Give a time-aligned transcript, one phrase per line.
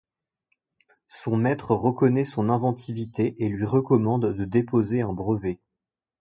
[1.09, 5.59] Son maître reconnaît son inventivité et lui recommande de déposer un brevet.